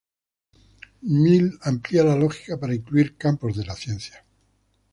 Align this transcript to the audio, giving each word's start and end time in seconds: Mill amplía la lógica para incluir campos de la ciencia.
Mill 1.03 1.59
amplía 1.61 2.03
la 2.03 2.15
lógica 2.15 2.57
para 2.59 2.73
incluir 2.73 3.17
campos 3.17 3.55
de 3.55 3.65
la 3.65 3.75
ciencia. 3.75 4.25